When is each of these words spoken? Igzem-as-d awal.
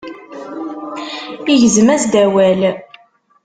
Igzem-as-d 1.53 2.13
awal. 2.23 2.61